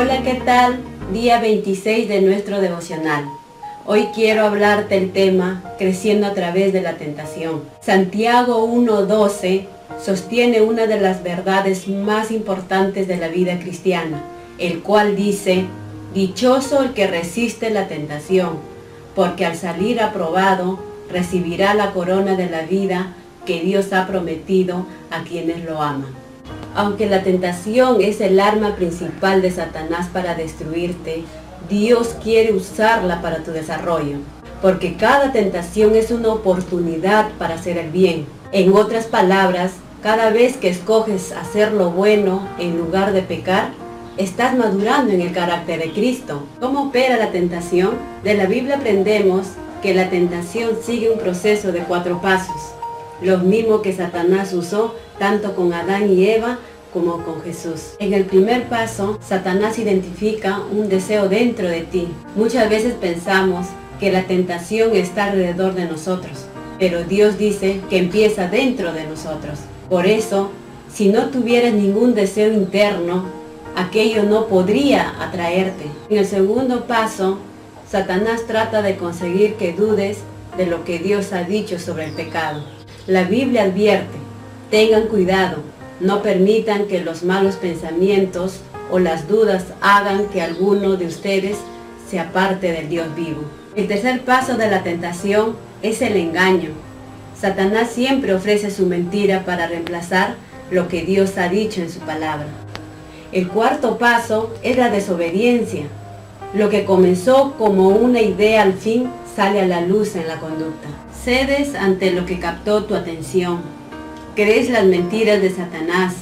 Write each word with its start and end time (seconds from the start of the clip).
Hola, 0.00 0.22
¿qué 0.22 0.40
tal? 0.46 0.78
Día 1.12 1.42
26 1.42 2.08
de 2.08 2.22
nuestro 2.22 2.62
devocional. 2.62 3.26
Hoy 3.84 4.08
quiero 4.14 4.46
hablarte 4.46 4.96
el 4.96 5.12
tema 5.12 5.62
Creciendo 5.76 6.26
a 6.26 6.32
través 6.32 6.72
de 6.72 6.80
la 6.80 6.94
tentación. 6.94 7.64
Santiago 7.82 8.66
1.12 8.66 9.66
sostiene 10.02 10.62
una 10.62 10.86
de 10.86 10.98
las 10.98 11.22
verdades 11.22 11.86
más 11.86 12.30
importantes 12.30 13.08
de 13.08 13.18
la 13.18 13.28
vida 13.28 13.58
cristiana, 13.58 14.22
el 14.56 14.80
cual 14.80 15.16
dice, 15.16 15.66
Dichoso 16.14 16.82
el 16.82 16.94
que 16.94 17.06
resiste 17.06 17.68
la 17.68 17.86
tentación, 17.86 18.56
porque 19.14 19.44
al 19.44 19.54
salir 19.54 20.00
aprobado 20.00 20.78
recibirá 21.10 21.74
la 21.74 21.92
corona 21.92 22.36
de 22.36 22.48
la 22.48 22.62
vida 22.62 23.12
que 23.44 23.60
Dios 23.60 23.92
ha 23.92 24.06
prometido 24.06 24.86
a 25.10 25.24
quienes 25.24 25.62
lo 25.62 25.82
aman. 25.82 26.29
Aunque 26.74 27.06
la 27.06 27.22
tentación 27.22 28.00
es 28.00 28.20
el 28.20 28.38
arma 28.38 28.76
principal 28.76 29.42
de 29.42 29.50
Satanás 29.50 30.08
para 30.12 30.34
destruirte, 30.34 31.24
Dios 31.68 32.16
quiere 32.22 32.52
usarla 32.52 33.20
para 33.20 33.38
tu 33.38 33.50
desarrollo, 33.50 34.18
porque 34.62 34.94
cada 34.94 35.32
tentación 35.32 35.96
es 35.96 36.10
una 36.10 36.28
oportunidad 36.28 37.28
para 37.38 37.54
hacer 37.54 37.76
el 37.76 37.90
bien. 37.90 38.26
En 38.52 38.72
otras 38.72 39.06
palabras, 39.06 39.72
cada 40.02 40.30
vez 40.30 40.56
que 40.56 40.68
escoges 40.68 41.32
hacer 41.32 41.72
lo 41.72 41.90
bueno 41.90 42.48
en 42.58 42.78
lugar 42.78 43.12
de 43.12 43.22
pecar, 43.22 43.70
estás 44.16 44.56
madurando 44.56 45.12
en 45.12 45.20
el 45.20 45.32
carácter 45.32 45.80
de 45.80 45.92
Cristo. 45.92 46.44
¿Cómo 46.60 46.88
opera 46.88 47.16
la 47.16 47.30
tentación? 47.30 47.92
De 48.22 48.34
la 48.34 48.46
Biblia 48.46 48.76
aprendemos 48.76 49.48
que 49.82 49.94
la 49.94 50.08
tentación 50.08 50.70
sigue 50.82 51.10
un 51.10 51.18
proceso 51.18 51.72
de 51.72 51.80
cuatro 51.80 52.20
pasos, 52.20 52.72
los 53.22 53.42
mismos 53.42 53.82
que 53.82 53.92
Satanás 53.92 54.52
usó 54.52 54.94
tanto 55.20 55.54
con 55.54 55.74
Adán 55.74 56.10
y 56.10 56.26
Eva 56.26 56.58
como 56.94 57.22
con 57.22 57.42
Jesús. 57.42 57.92
En 57.98 58.14
el 58.14 58.24
primer 58.24 58.64
paso, 58.68 59.18
Satanás 59.22 59.78
identifica 59.78 60.60
un 60.72 60.88
deseo 60.88 61.28
dentro 61.28 61.68
de 61.68 61.82
ti. 61.82 62.08
Muchas 62.34 62.70
veces 62.70 62.94
pensamos 62.94 63.66
que 64.00 64.10
la 64.10 64.24
tentación 64.24 64.96
está 64.96 65.26
alrededor 65.26 65.74
de 65.74 65.84
nosotros, 65.84 66.46
pero 66.78 67.04
Dios 67.04 67.36
dice 67.36 67.82
que 67.90 67.98
empieza 67.98 68.48
dentro 68.48 68.94
de 68.94 69.04
nosotros. 69.04 69.58
Por 69.90 70.06
eso, 70.06 70.50
si 70.90 71.10
no 71.10 71.26
tuvieras 71.26 71.74
ningún 71.74 72.14
deseo 72.14 72.50
interno, 72.50 73.26
aquello 73.76 74.22
no 74.22 74.46
podría 74.46 75.22
atraerte. 75.22 75.84
En 76.08 76.16
el 76.16 76.26
segundo 76.26 76.86
paso, 76.86 77.38
Satanás 77.86 78.46
trata 78.46 78.80
de 78.80 78.96
conseguir 78.96 79.56
que 79.56 79.74
dudes 79.74 80.20
de 80.56 80.64
lo 80.64 80.82
que 80.84 80.98
Dios 80.98 81.34
ha 81.34 81.44
dicho 81.44 81.78
sobre 81.78 82.06
el 82.06 82.12
pecado. 82.12 82.64
La 83.06 83.24
Biblia 83.24 83.64
advierte, 83.64 84.19
tengan 84.70 85.08
cuidado, 85.08 85.58
no 85.98 86.22
permitan 86.22 86.86
que 86.86 87.00
los 87.00 87.22
malos 87.24 87.56
pensamientos 87.56 88.60
o 88.90 88.98
las 88.98 89.28
dudas 89.28 89.66
hagan 89.80 90.26
que 90.26 90.40
alguno 90.40 90.96
de 90.96 91.06
ustedes 91.06 91.58
se 92.08 92.18
aparte 92.18 92.72
del 92.72 92.88
Dios 92.88 93.14
vivo. 93.14 93.42
El 93.76 93.88
tercer 93.88 94.22
paso 94.22 94.56
de 94.56 94.70
la 94.70 94.82
tentación 94.82 95.56
es 95.82 96.02
el 96.02 96.16
engaño. 96.16 96.70
Satanás 97.38 97.90
siempre 97.90 98.34
ofrece 98.34 98.70
su 98.70 98.86
mentira 98.86 99.44
para 99.44 99.66
reemplazar 99.66 100.34
lo 100.70 100.88
que 100.88 101.02
Dios 101.02 101.36
ha 101.38 101.48
dicho 101.48 101.80
en 101.80 101.90
su 101.90 102.00
palabra. 102.00 102.46
El 103.32 103.48
cuarto 103.48 103.98
paso 103.98 104.54
es 104.62 104.76
la 104.76 104.90
desobediencia. 104.90 105.84
Lo 106.54 106.68
que 106.68 106.84
comenzó 106.84 107.54
como 107.56 107.88
una 107.88 108.20
idea 108.20 108.62
al 108.62 108.74
fin 108.74 109.08
sale 109.36 109.60
a 109.60 109.66
la 109.66 109.80
luz 109.80 110.16
en 110.16 110.26
la 110.26 110.40
conducta. 110.40 110.88
Cedes 111.24 111.74
ante 111.74 112.10
lo 112.10 112.26
que 112.26 112.40
captó 112.40 112.84
tu 112.84 112.94
atención 112.94 113.79
crees 114.40 114.70
las 114.70 114.86
mentiras 114.86 115.42
de 115.42 115.50
Satanás 115.50 116.14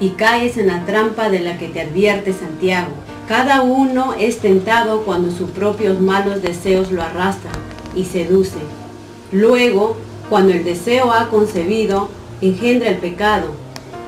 y 0.00 0.10
caes 0.10 0.56
en 0.56 0.68
la 0.68 0.86
trampa 0.86 1.28
de 1.28 1.40
la 1.40 1.58
que 1.58 1.68
te 1.68 1.82
advierte 1.82 2.32
Santiago. 2.32 2.92
Cada 3.28 3.60
uno 3.60 4.14
es 4.18 4.38
tentado 4.38 5.02
cuando 5.02 5.30
sus 5.30 5.50
propios 5.50 6.00
malos 6.00 6.40
deseos 6.40 6.90
lo 6.90 7.02
arrastran 7.02 7.54
y 7.94 8.06
seducen. 8.06 8.62
Luego, 9.30 9.94
cuando 10.30 10.54
el 10.54 10.64
deseo 10.64 11.12
ha 11.12 11.28
concebido, 11.28 12.08
engendra 12.40 12.88
el 12.88 12.96
pecado. 12.96 13.48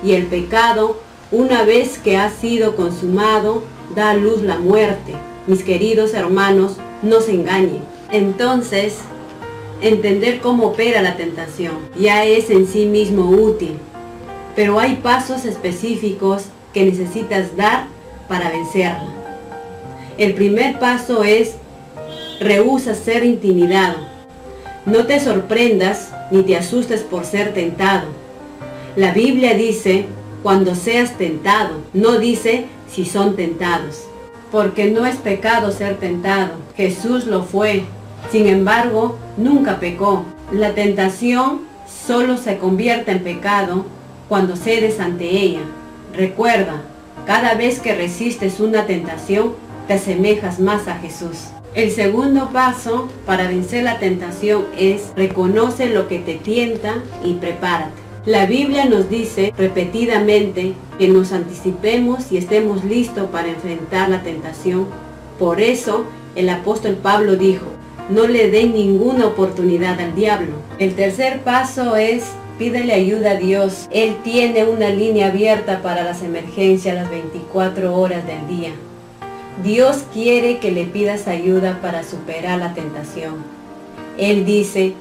Y 0.02 0.12
el 0.12 0.24
pecado, 0.28 0.98
una 1.30 1.62
vez 1.62 1.98
que 1.98 2.16
ha 2.16 2.30
sido 2.30 2.74
consumado, 2.74 3.64
da 3.94 4.12
a 4.12 4.14
luz 4.14 4.40
la 4.40 4.58
muerte. 4.58 5.12
Mis 5.46 5.62
queridos 5.62 6.14
hermanos, 6.14 6.76
no 7.02 7.20
se 7.20 7.34
engañen. 7.34 7.82
Entonces, 8.10 8.94
entender 9.80 10.40
cómo 10.40 10.68
opera 10.68 11.02
la 11.02 11.16
tentación. 11.16 11.78
Ya 11.98 12.24
es 12.24 12.50
en 12.50 12.66
sí 12.66 12.86
mismo 12.86 13.30
útil, 13.30 13.72
pero 14.54 14.78
hay 14.78 14.96
pasos 14.96 15.44
específicos 15.44 16.44
que 16.72 16.84
necesitas 16.84 17.56
dar 17.56 17.86
para 18.28 18.50
vencerla. 18.50 19.08
El 20.18 20.34
primer 20.34 20.78
paso 20.78 21.24
es 21.24 21.56
rehúsa 22.40 22.94
ser 22.94 23.24
intimidado. 23.24 23.98
No 24.84 25.06
te 25.06 25.20
sorprendas 25.20 26.10
ni 26.30 26.42
te 26.42 26.56
asustes 26.56 27.02
por 27.02 27.24
ser 27.24 27.52
tentado. 27.54 28.08
La 28.94 29.12
Biblia 29.12 29.54
dice 29.54 30.06
cuando 30.42 30.74
seas 30.74 31.18
tentado, 31.18 31.80
no 31.92 32.18
dice 32.18 32.66
si 32.90 33.04
son 33.04 33.36
tentados. 33.36 34.04
Porque 34.52 34.90
no 34.90 35.04
es 35.04 35.16
pecado 35.16 35.72
ser 35.72 35.96
tentado. 35.96 36.52
Jesús 36.76 37.26
lo 37.26 37.42
fue 37.42 37.84
sin 38.30 38.48
embargo, 38.48 39.16
nunca 39.36 39.78
pecó. 39.80 40.24
La 40.52 40.74
tentación 40.74 41.62
solo 42.06 42.36
se 42.36 42.58
convierte 42.58 43.12
en 43.12 43.22
pecado 43.22 43.86
cuando 44.28 44.56
cedes 44.56 45.00
ante 45.00 45.28
ella. 45.28 45.60
Recuerda, 46.14 46.82
cada 47.26 47.54
vez 47.54 47.80
que 47.80 47.94
resistes 47.94 48.60
una 48.60 48.86
tentación, 48.86 49.54
te 49.86 49.94
asemejas 49.94 50.60
más 50.60 50.88
a 50.88 50.96
Jesús. 50.98 51.48
El 51.74 51.90
segundo 51.90 52.50
paso 52.52 53.08
para 53.26 53.48
vencer 53.48 53.84
la 53.84 53.98
tentación 53.98 54.64
es 54.78 55.12
reconoce 55.14 55.90
lo 55.90 56.08
que 56.08 56.18
te 56.18 56.34
tienta 56.34 57.02
y 57.22 57.34
prepárate. 57.34 58.06
La 58.24 58.46
Biblia 58.46 58.86
nos 58.86 59.08
dice 59.08 59.52
repetidamente 59.56 60.74
que 60.98 61.08
nos 61.08 61.32
anticipemos 61.32 62.32
y 62.32 62.38
estemos 62.38 62.82
listos 62.84 63.28
para 63.30 63.48
enfrentar 63.48 64.08
la 64.08 64.22
tentación. 64.22 64.86
Por 65.38 65.60
eso 65.60 66.06
el 66.34 66.48
apóstol 66.48 66.94
Pablo 66.94 67.36
dijo, 67.36 67.66
no 68.08 68.26
le 68.26 68.50
den 68.50 68.72
ninguna 68.72 69.26
oportunidad 69.26 70.00
al 70.00 70.14
diablo. 70.14 70.54
El 70.78 70.94
tercer 70.94 71.40
paso 71.40 71.96
es 71.96 72.24
pídele 72.58 72.92
ayuda 72.92 73.32
a 73.32 73.36
Dios. 73.36 73.88
Él 73.90 74.16
tiene 74.22 74.64
una 74.64 74.90
línea 74.90 75.28
abierta 75.28 75.82
para 75.82 76.04
las 76.04 76.22
emergencias 76.22 76.94
las 76.94 77.10
24 77.10 77.94
horas 77.94 78.26
del 78.26 78.46
día. 78.48 78.70
Dios 79.62 80.04
quiere 80.12 80.58
que 80.58 80.70
le 80.70 80.84
pidas 80.84 81.28
ayuda 81.28 81.80
para 81.80 82.04
superar 82.04 82.58
la 82.58 82.74
tentación. 82.74 83.36
Él 84.18 84.44
dice, 84.44 84.94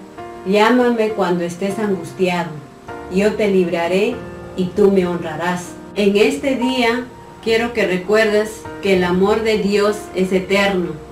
llámame 0.46 1.10
cuando 1.10 1.44
estés 1.44 1.78
angustiado. 1.80 2.52
Yo 3.14 3.34
te 3.34 3.50
libraré 3.50 4.16
y 4.58 4.66
tú 4.66 4.92
me 4.92 5.06
honrarás. 5.06 5.68
En 5.96 6.18
este 6.18 6.56
día 6.56 7.06
quiero 7.44 7.74
que 7.74 7.86
recuerdes 7.86 8.62
que 8.82 8.96
el 8.98 9.04
amor 9.04 9.44
de 9.44 9.60
Dios 9.60 9.98
es 10.16 10.32
eterno 10.32 11.05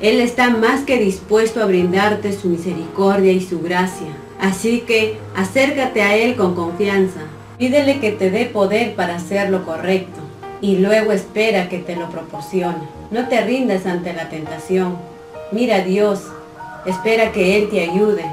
él 0.00 0.20
está 0.20 0.50
más 0.50 0.82
que 0.82 0.98
dispuesto 0.98 1.62
a 1.62 1.66
brindarte 1.66 2.34
su 2.34 2.48
misericordia 2.48 3.32
y 3.32 3.40
su 3.40 3.62
gracia. 3.62 4.08
Así 4.38 4.80
que 4.80 5.16
acércate 5.34 6.02
a 6.02 6.14
Él 6.14 6.36
con 6.36 6.54
confianza. 6.54 7.20
Pídele 7.56 7.98
que 8.00 8.12
te 8.12 8.30
dé 8.30 8.44
poder 8.44 8.94
para 8.94 9.16
hacer 9.16 9.48
lo 9.48 9.64
correcto 9.64 10.20
y 10.60 10.76
luego 10.76 11.12
espera 11.12 11.70
que 11.70 11.78
te 11.78 11.96
lo 11.96 12.10
proporcione. 12.10 12.86
No 13.10 13.28
te 13.28 13.40
rindas 13.40 13.86
ante 13.86 14.12
la 14.12 14.28
tentación. 14.28 14.98
Mira 15.50 15.76
a 15.76 15.84
Dios, 15.84 16.24
espera 16.84 17.32
que 17.32 17.56
Él 17.56 17.70
te 17.70 17.80
ayude 17.80 18.26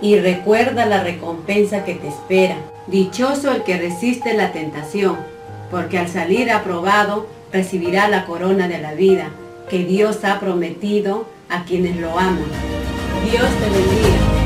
y 0.00 0.18
recuerda 0.18 0.84
la 0.84 1.04
recompensa 1.04 1.84
que 1.84 1.94
te 1.94 2.08
espera. 2.08 2.56
Dichoso 2.88 3.52
el 3.52 3.62
que 3.62 3.78
resiste 3.78 4.34
la 4.34 4.50
tentación, 4.50 5.16
porque 5.70 5.98
al 5.98 6.08
salir 6.08 6.50
aprobado 6.50 7.28
recibirá 7.52 8.08
la 8.08 8.26
corona 8.26 8.66
de 8.66 8.78
la 8.78 8.94
vida 8.94 9.30
que 9.68 9.84
Dios 9.84 10.24
ha 10.24 10.40
prometido 10.40 11.26
a 11.48 11.64
quienes 11.64 11.96
lo 11.96 12.18
aman. 12.18 12.44
Dios 13.30 13.48
te 13.60 13.70
bendiga. 13.70 14.37